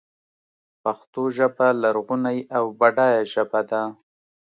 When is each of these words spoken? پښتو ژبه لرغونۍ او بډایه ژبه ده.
پښتو 0.83 1.21
ژبه 1.37 1.67
لرغونۍ 1.81 2.39
او 2.57 2.65
بډایه 2.79 3.21
ژبه 3.33 3.61
ده. 3.69 3.81